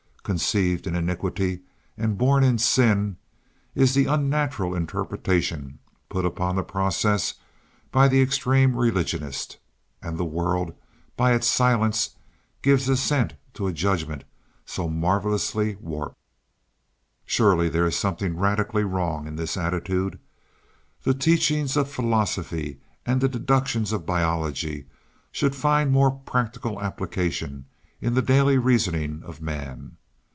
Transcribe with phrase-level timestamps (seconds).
[0.23, 1.61] "Conceived in iniquity
[1.97, 3.17] and born in sin,"
[3.73, 7.33] is the unnatural interpretation put upon the process
[7.91, 9.57] by the extreme religionist,
[9.99, 10.75] and the world,
[11.17, 12.17] by its silence,
[12.61, 14.23] gives assent to a judgment
[14.63, 16.15] so marvelously warped.
[17.25, 20.19] Surely there is something radically wrong in this attitude.
[21.01, 24.85] The teachings of philosophy and the deductions of biology
[25.31, 27.65] should find more practical application
[27.99, 29.97] in the daily reasoning of man.